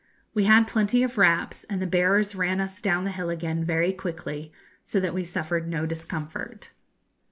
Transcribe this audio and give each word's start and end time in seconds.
We 0.33 0.45
had 0.45 0.67
plenty 0.67 1.03
of 1.03 1.19
wraps, 1.19 1.63
and 1.65 1.79
the 1.79 1.85
bearers 1.85 2.33
ran 2.33 2.59
us 2.59 2.81
down 2.81 3.03
the 3.03 3.11
hill 3.11 3.29
again 3.29 3.63
very 3.63 3.93
quickly, 3.93 4.51
so 4.83 4.99
that 4.99 5.13
we 5.13 5.23
suffered 5.23 5.67
no 5.67 5.85
discomfort. 5.85 6.71